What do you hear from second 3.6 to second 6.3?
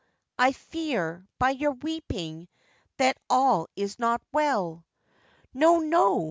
is not well!' 'No, no!